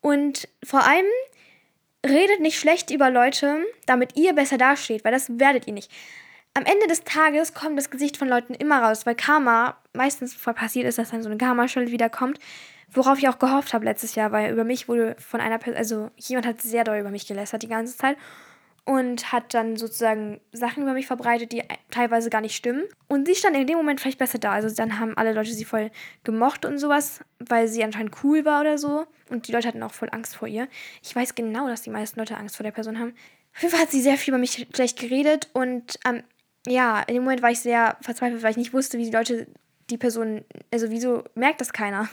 [0.00, 1.06] und vor allem
[2.04, 5.90] redet nicht schlecht über Leute, damit ihr besser dasteht, weil das werdet ihr nicht.
[6.52, 10.86] Am Ende des Tages kommt das Gesicht von Leuten immer raus, weil Karma meistens passiert
[10.86, 12.38] ist, dass dann so eine Karma-Schuld wiederkommt,
[12.92, 16.10] worauf ich auch gehofft habe letztes Jahr, weil über mich wurde von einer Person, also
[16.16, 18.16] jemand hat sehr doll über mich gelästert die ganze Zeit
[18.84, 22.84] und hat dann sozusagen Sachen über mich verbreitet, die teilweise gar nicht stimmen.
[23.08, 24.52] Und sie stand in dem Moment vielleicht besser da.
[24.52, 25.90] Also dann haben alle Leute sie voll
[26.22, 29.06] gemocht und sowas, weil sie anscheinend cool war oder so.
[29.30, 30.68] Und die Leute hatten auch voll Angst vor ihr.
[31.02, 33.14] Ich weiß genau, dass die meisten Leute Angst vor der Person haben.
[33.54, 36.24] Auf jeden Fall hat sie sehr viel über mich schlecht geredet und ähm,
[36.66, 39.46] ja, in dem Moment war ich sehr verzweifelt, weil ich nicht wusste, wie die Leute
[39.90, 42.08] die Person, also wieso merkt das keiner?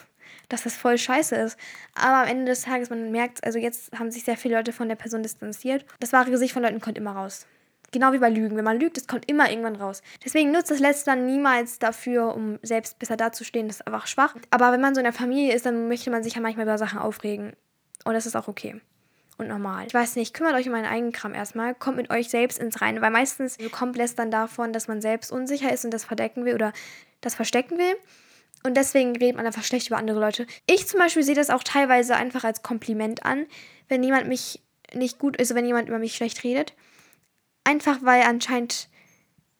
[0.52, 1.58] Dass das voll scheiße ist.
[1.96, 4.90] Aber am Ende des Tages, man merkt, also jetzt haben sich sehr viele Leute von
[4.90, 5.86] der Person distanziert.
[6.00, 7.46] Das wahre Gesicht von Leuten kommt immer raus.
[7.92, 8.56] Genau wie bei Lügen.
[8.56, 10.02] Wenn man lügt, es kommt immer irgendwann raus.
[10.24, 13.68] Deswegen nutzt das dann niemals dafür, um selbst besser dazustehen.
[13.68, 14.36] Das ist einfach schwach.
[14.50, 16.78] Aber wenn man so in der Familie ist, dann möchte man sich ja manchmal über
[16.78, 17.54] Sachen aufregen.
[18.06, 18.80] Und das ist auch okay.
[19.38, 19.86] und normal.
[19.88, 22.82] Ich weiß nicht, kümmert euch um euren eigenen Kram erstmal, kommt mit euch selbst ins
[22.82, 26.54] Reine, weil meistens kommt Lästern davon, dass man selbst unsicher ist und das verdecken will
[26.56, 26.72] oder
[27.20, 27.96] das verstecken will.
[28.63, 30.45] Und deswegen redet man einfach schlecht über andere Leute.
[30.67, 33.47] Ich zum Beispiel sehe das auch teilweise einfach als Kompliment an,
[33.88, 34.62] wenn jemand mich
[34.93, 36.74] nicht gut ist, also wenn jemand über mich schlecht redet.
[37.63, 38.89] Einfach weil anscheinend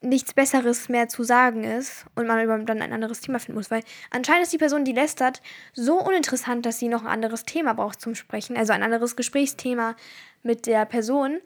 [0.02, 3.70] nichts Besseres mehr zu sagen ist und man dann ein anderes Thema finden muss.
[3.70, 5.42] Weil anscheinend ist die Person, die lästert,
[5.74, 9.96] so uninteressant, dass sie noch ein anderes Thema braucht zum Sprechen, also ein anderes Gesprächsthema
[10.42, 11.40] mit der Person.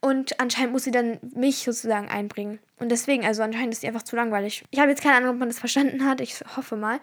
[0.00, 2.58] Und anscheinend muss sie dann mich sozusagen einbringen.
[2.78, 4.64] Und deswegen, also anscheinend ist sie einfach zu langweilig.
[4.70, 6.20] Ich habe jetzt keine Ahnung, ob man das verstanden hat.
[6.20, 7.00] Ich hoffe mal.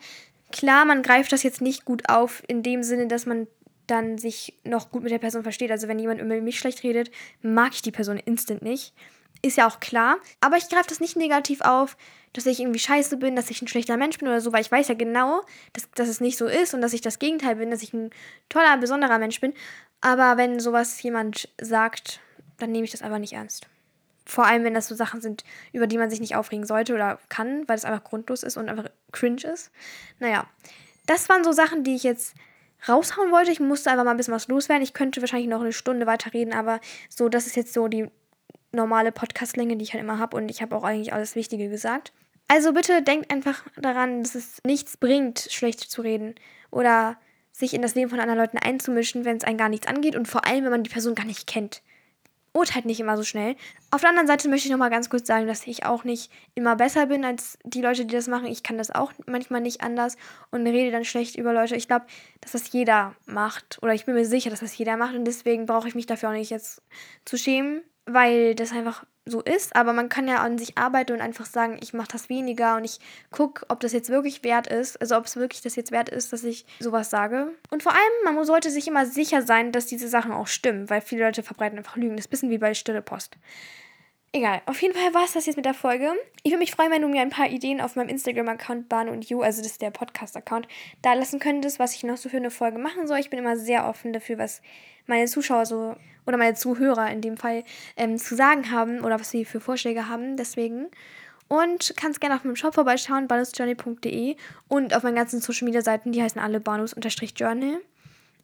[0.52, 3.48] Klar, man greift das jetzt nicht gut auf, in dem Sinne, dass man
[3.86, 5.72] dann sich noch gut mit der Person versteht.
[5.72, 8.94] Also wenn jemand über mich schlecht redet, mag ich die Person instant nicht.
[9.42, 10.18] Ist ja auch klar.
[10.42, 11.98] Aber ich greife das nicht negativ auf,
[12.34, 14.72] dass ich irgendwie scheiße bin, dass ich ein schlechter Mensch bin oder so, weil ich
[14.72, 15.42] weiß ja genau,
[15.74, 18.10] dass, dass es nicht so ist und dass ich das Gegenteil bin, dass ich ein
[18.50, 19.54] toller, besonderer Mensch bin.
[20.02, 22.20] Aber wenn sowas jemand sagt,
[22.58, 23.68] dann nehme ich das einfach nicht ernst.
[24.26, 27.18] Vor allem, wenn das so Sachen sind, über die man sich nicht aufregen sollte oder
[27.30, 29.72] kann, weil es einfach grundlos ist und einfach cringe ist.
[30.20, 30.46] Naja,
[31.06, 32.36] das waren so Sachen, die ich jetzt
[32.88, 33.52] raushauen wollte.
[33.52, 34.84] Ich musste einfach mal ein bisschen was loswerden.
[34.84, 38.10] Ich könnte wahrscheinlich noch eine Stunde weiterreden, aber so, das ist jetzt so die
[38.74, 42.12] normale Podcastlänge, die ich halt immer habe und ich habe auch eigentlich alles Wichtige gesagt.
[42.50, 46.36] Also bitte denkt einfach daran, dass es nichts bringt, schlecht zu reden
[46.70, 47.18] oder
[47.52, 50.28] sich in das Leben von anderen Leuten einzumischen, wenn es einen gar nichts angeht und
[50.28, 51.82] vor allem, wenn man die Person gar nicht kennt
[52.58, 53.56] urteilt nicht immer so schnell.
[53.92, 56.76] Auf der anderen Seite möchte ich nochmal ganz kurz sagen, dass ich auch nicht immer
[56.76, 58.48] besser bin als die Leute, die das machen.
[58.48, 60.18] Ich kann das auch manchmal nicht anders
[60.52, 61.76] und rede dann schlecht über Leute.
[61.76, 62.06] Ich glaube,
[62.42, 63.80] dass das jeder macht.
[63.82, 66.30] Oder ich bin mir sicher, dass das jeder macht und deswegen brauche ich mich dafür
[66.30, 66.82] auch nicht jetzt
[67.26, 71.22] zu schämen, weil das einfach so ist, aber man kann ja an sich arbeiten und
[71.22, 73.00] einfach sagen, ich mache das weniger und ich
[73.32, 76.34] gucke, ob das jetzt wirklich wert ist, also ob es wirklich das jetzt wert ist,
[76.34, 77.52] dass ich sowas sage.
[77.70, 81.02] Und vor allem, man sollte sich immer sicher sein, dass diese Sachen auch stimmen, weil
[81.02, 82.16] viele Leute verbreiten einfach Lügen.
[82.16, 83.38] Das ist ein bisschen wie bei Stille Post.
[84.38, 86.12] Egal, auf jeden Fall war es das jetzt mit der Folge.
[86.44, 89.28] Ich würde mich freuen, wenn du mir ein paar Ideen auf meinem Instagram-Account Bahn und
[89.28, 90.68] You, also das ist der Podcast-Account,
[91.02, 93.18] da lassen könntest, was ich noch so für eine Folge machen soll.
[93.18, 94.62] Ich bin immer sehr offen dafür, was
[95.08, 95.96] meine Zuschauer so
[96.28, 97.64] oder meine Zuhörer in dem Fall
[97.96, 100.38] ähm, zu sagen haben oder was sie für Vorschläge haben.
[100.38, 100.86] Deswegen.
[101.48, 104.36] Und kannst gerne auf meinem Shop vorbeischauen, banusjourney.de
[104.68, 107.78] und auf meinen ganzen Social Media Seiten, die heißen alle banus-journey.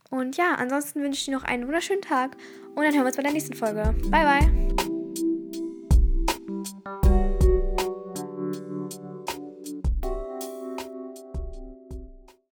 [0.10, 2.36] Und ja, ansonsten wünsche ich dir noch einen wunderschönen Tag
[2.73, 3.93] und dann hören wir uns bei der nächsten Folge.
[4.10, 4.83] Bye, bye!